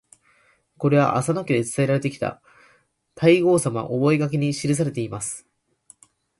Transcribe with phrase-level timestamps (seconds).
[0.79, 2.41] これは浅野家で伝えられてきた
[3.13, 5.45] 「太閤様御覚書」に記されています。